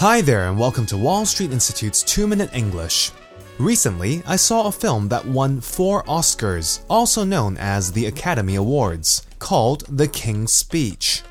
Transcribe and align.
Hi 0.00 0.20
there, 0.20 0.48
and 0.48 0.56
welcome 0.56 0.86
to 0.86 0.96
Wall 0.96 1.26
Street 1.26 1.50
Institute's 1.50 2.04
2 2.04 2.28
Minute 2.28 2.50
English. 2.54 3.10
Recently, 3.58 4.22
I 4.28 4.36
saw 4.36 4.68
a 4.68 4.70
film 4.70 5.08
that 5.08 5.26
won 5.26 5.60
four 5.60 6.04
Oscars, 6.04 6.84
also 6.88 7.24
known 7.24 7.56
as 7.56 7.90
the 7.90 8.06
Academy 8.06 8.54
Awards, 8.54 9.26
called 9.40 9.84
The 9.88 10.06
King's 10.06 10.52
Speech. 10.52 11.22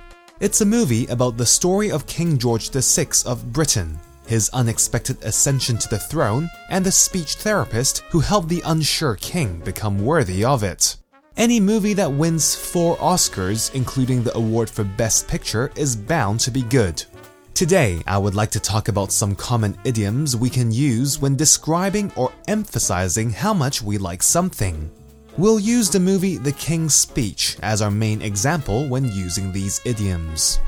It's 0.41 0.59
a 0.59 0.65
movie 0.65 1.05
about 1.05 1.38
the 1.38 1.45
story 1.45 1.89
of 1.89 2.07
King 2.07 2.38
George 2.38 2.69
VI 2.69 3.07
of 3.25 3.53
Britain, 3.53 3.97
his 4.25 4.49
unexpected 4.49 5.23
ascension 5.23 5.77
to 5.77 5.88
the 5.88 5.97
throne, 5.97 6.49
and 6.70 6.86
the 6.86 6.91
speech 6.91 7.36
therapist 7.36 7.99
who 8.09 8.20
helped 8.20 8.49
the 8.49 8.63
unsure 8.65 9.15
king 9.15 9.59
become 9.59 10.04
worthy 10.04 10.43
of 10.43 10.63
it. 10.63 10.97
Any 11.38 11.61
movie 11.61 11.93
that 11.93 12.11
wins 12.11 12.54
four 12.54 12.97
Oscars, 12.97 13.73
including 13.73 14.23
the 14.23 14.36
award 14.36 14.70
for 14.70 14.84
Best 14.84 15.25
Picture, 15.25 15.71
is 15.77 15.95
bound 15.95 16.41
to 16.41 16.52
be 16.52 16.63
good. 16.63 17.05
Today, 17.57 18.03
I 18.05 18.19
would 18.19 18.35
like 18.35 18.51
to 18.51 18.59
talk 18.59 18.87
about 18.87 19.11
some 19.11 19.33
common 19.33 19.75
idioms 19.83 20.38
we 20.38 20.48
can 20.48 20.71
use 20.71 21.20
when 21.20 21.35
describing 21.35 22.11
or 22.15 22.31
emphasizing 22.48 23.31
how 23.31 23.52
much 23.52 23.81
we 23.81 23.98
like 23.98 24.21
something. 24.21 24.91
We'll 25.39 25.59
use 25.59 25.89
the 25.89 25.99
movie 25.99 26.38
The 26.38 26.51
King's 26.51 26.93
Speech 26.93 27.57
as 27.63 27.81
our 27.81 27.89
main 27.89 28.21
example 28.21 28.88
when 28.88 29.05
using 29.05 29.51
these 29.51 29.81
idioms. 29.85 30.59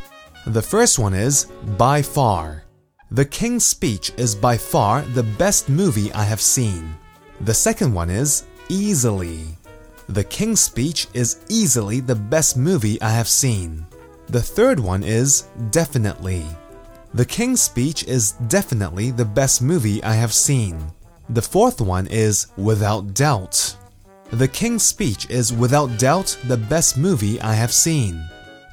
The 0.48 0.64
first 0.64 0.98
one 0.98 1.14
is 1.14 1.46
by 1.78 2.02
far. 2.02 2.64
The 3.12 3.26
King's 3.26 3.68
Speech 3.68 4.12
is 4.18 4.34
by 4.34 4.58
far 4.58 5.04
the 5.14 5.30
best 5.38 5.70
movie 5.70 6.12
I 6.14 6.24
have 6.24 6.42
seen. 6.42 6.98
The 7.42 7.54
second 7.54 7.94
one 7.94 8.10
is 8.10 8.48
easily. 8.68 9.46
The 10.08 10.24
King's 10.24 10.62
Speech 10.62 11.06
is 11.14 11.46
easily 11.50 12.00
the 12.00 12.16
best 12.16 12.58
movie 12.58 13.00
I 13.00 13.12
have 13.12 13.30
seen. 13.30 13.86
The 14.30 14.42
third 14.42 14.80
one 14.80 15.04
is 15.04 15.44
definitely. 15.70 16.48
The 17.16 17.26
King's 17.26 17.62
Speech 17.62 18.04
is 18.04 18.34
definitely 18.50 19.10
the 19.10 19.26
best 19.26 19.64
movie 19.64 20.04
I 20.04 20.14
have 20.14 20.32
seen. 20.32 20.92
The 21.30 21.42
fourth 21.42 21.82
one 21.82 22.06
is 22.06 22.48
without 22.56 23.16
doubt. 23.16 23.76
The 24.30 24.48
King's 24.48 24.84
Speech 24.84 25.28
is 25.28 25.52
without 25.52 25.98
doubt 25.98 26.38
the 26.46 26.58
best 26.58 26.98
movie 26.98 27.42
I 27.42 27.54
have 27.54 27.74
seen. 27.74 28.24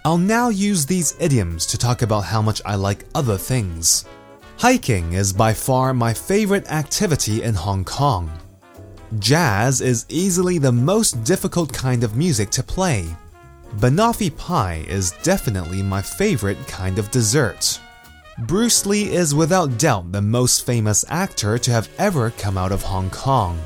I'll 0.05 0.19
now 0.19 0.51
use 0.51 0.85
these 0.85 1.17
idioms 1.19 1.65
to 1.67 1.79
talk 1.79 2.03
about 2.03 2.25
how 2.25 2.43
much 2.43 2.61
I 2.67 2.75
like 2.75 3.07
other 3.15 3.39
things. 3.39 4.05
Hiking 4.59 5.15
is 5.15 5.33
by 5.33 5.55
far 5.55 5.95
my 5.95 6.13
favorite 6.13 6.71
activity 6.71 7.43
in 7.43 7.55
Hong 7.55 7.87
Kong. 7.87 8.31
Jazz 9.19 9.81
is 9.81 10.05
easily 10.11 10.59
the 10.59 10.73
most 10.73 11.25
difficult 11.25 11.73
kind 11.73 12.05
of 12.05 12.17
music 12.17 12.51
to 12.51 12.63
play. 12.63 13.07
Banoffee 13.77 14.37
pie 14.37 14.85
is 14.89 15.13
definitely 15.23 15.83
my 15.83 16.03
favorite 16.03 16.59
kind 16.69 16.99
of 16.99 17.11
dessert. 17.11 17.81
Bruce 18.41 18.85
Lee 18.85 19.11
is 19.11 19.35
without 19.35 19.79
doubt 19.79 20.13
the 20.13 20.21
most 20.21 20.67
famous 20.67 21.07
actor 21.09 21.57
to 21.57 21.71
have 21.71 21.89
ever 21.97 22.31
come 22.33 22.59
out 22.59 22.71
of 22.71 22.83
Hong 22.83 23.09
Kong. 23.09 23.59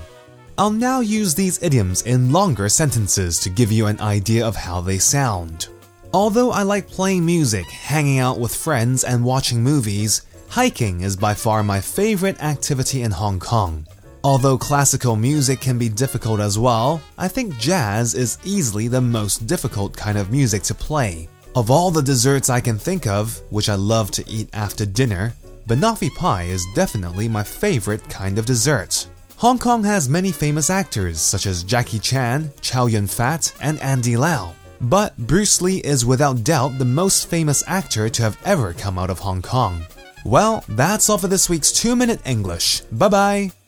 I'll 0.56 0.70
now 0.70 1.00
use 1.00 1.34
these 1.34 1.60
idioms 1.60 2.02
in 2.02 2.30
longer 2.30 2.68
sentences 2.68 3.40
to 3.40 3.50
give 3.50 3.72
you 3.72 3.86
an 3.86 4.00
idea 4.00 4.46
of 4.46 4.54
how 4.54 4.80
they 4.80 4.98
sound. 4.98 5.66
Although 6.14 6.52
I 6.52 6.62
like 6.62 6.86
playing 6.86 7.26
music, 7.26 7.66
hanging 7.66 8.20
out 8.20 8.38
with 8.38 8.54
friends, 8.54 9.02
and 9.02 9.24
watching 9.24 9.60
movies, 9.60 10.22
hiking 10.48 11.00
is 11.00 11.16
by 11.16 11.34
far 11.34 11.64
my 11.64 11.80
favorite 11.80 12.40
activity 12.40 13.02
in 13.02 13.10
Hong 13.10 13.40
Kong. 13.40 13.88
Although 14.22 14.56
classical 14.56 15.16
music 15.16 15.60
can 15.60 15.78
be 15.78 15.88
difficult 15.88 16.38
as 16.38 16.60
well, 16.60 17.02
I 17.18 17.26
think 17.26 17.58
jazz 17.58 18.14
is 18.14 18.38
easily 18.44 18.86
the 18.86 19.00
most 19.00 19.48
difficult 19.48 19.96
kind 19.96 20.16
of 20.16 20.30
music 20.30 20.62
to 20.64 20.74
play. 20.74 21.28
Of 21.56 21.68
all 21.68 21.90
the 21.90 22.02
desserts 22.02 22.48
I 22.48 22.60
can 22.60 22.78
think 22.78 23.08
of, 23.08 23.40
which 23.50 23.68
I 23.68 23.74
love 23.74 24.12
to 24.12 24.28
eat 24.28 24.48
after 24.52 24.86
dinner, 24.86 25.34
banoffee 25.66 26.14
pie 26.14 26.44
is 26.44 26.64
definitely 26.76 27.28
my 27.28 27.42
favorite 27.42 28.08
kind 28.08 28.38
of 28.38 28.46
dessert. 28.46 29.08
Hong 29.36 29.58
Kong 29.58 29.82
has 29.82 30.08
many 30.08 30.30
famous 30.30 30.70
actors 30.70 31.20
such 31.20 31.46
as 31.46 31.64
Jackie 31.64 31.98
Chan, 31.98 32.52
Chow 32.60 32.86
Yun 32.86 33.08
Fat, 33.08 33.52
and 33.60 33.80
Andy 33.80 34.16
Lau. 34.16 34.54
But 34.80 35.16
Bruce 35.18 35.60
Lee 35.60 35.78
is 35.78 36.06
without 36.06 36.44
doubt 36.44 36.78
the 36.78 36.84
most 36.84 37.28
famous 37.28 37.64
actor 37.66 38.08
to 38.08 38.22
have 38.22 38.38
ever 38.44 38.72
come 38.72 38.96
out 38.96 39.10
of 39.10 39.18
Hong 39.18 39.42
Kong. 39.42 39.84
Well, 40.24 40.64
that's 40.68 41.10
all 41.10 41.18
for 41.18 41.28
this 41.28 41.48
week's 41.48 41.72
2 41.72 41.96
Minute 41.96 42.20
English. 42.24 42.80
Bye 42.92 43.08
bye! 43.08 43.59